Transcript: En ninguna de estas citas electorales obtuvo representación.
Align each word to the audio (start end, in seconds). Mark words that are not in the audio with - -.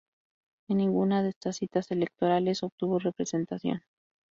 En 0.67 0.77
ninguna 0.77 1.21
de 1.21 1.29
estas 1.29 1.57
citas 1.57 1.91
electorales 1.91 2.63
obtuvo 2.63 2.97
representación. 2.97 3.83